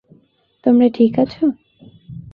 তোমরা 0.65 0.87
ঠিক 0.89 1.13
আছো? 1.19 1.45